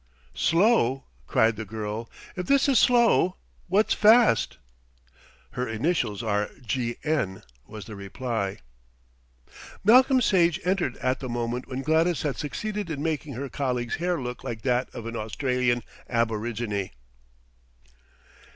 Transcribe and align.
"Slow," 0.33 1.03
cried 1.27 1.57
the 1.57 1.63
girl. 1.63 2.09
"If 2.35 2.47
this 2.47 2.67
is 2.67 2.79
slow, 2.79 3.37
what's 3.67 3.93
fast?" 3.93 4.57
"Her 5.51 5.67
initials 5.69 6.23
are 6.23 6.49
G. 6.65 6.95
N.," 7.03 7.43
was 7.67 7.85
the 7.85 7.95
reply. 7.95 8.57
Malcolm 9.83 10.19
Sage 10.19 10.59
entered 10.63 10.97
at 10.97 11.19
the 11.19 11.29
moment 11.29 11.67
when 11.67 11.83
Gladys 11.83 12.23
had 12.23 12.35
succeeded 12.37 12.89
in 12.89 13.03
making 13.03 13.33
her 13.33 13.47
colleague's 13.47 13.97
hair 13.97 14.19
look 14.19 14.43
like 14.43 14.63
that 14.63 14.89
of 14.89 15.05
an 15.05 15.15
Australian 15.15 15.83
aborigine. 16.09 16.93